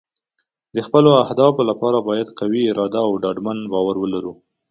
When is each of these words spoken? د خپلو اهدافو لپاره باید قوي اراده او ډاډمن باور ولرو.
د 0.75 0.77
خپلو 0.85 1.09
اهدافو 1.23 1.61
لپاره 1.69 1.97
باید 2.09 2.35
قوي 2.39 2.61
اراده 2.71 2.99
او 3.07 3.13
ډاډمن 3.23 3.57
باور 3.71 3.95
ولرو. 3.99 4.33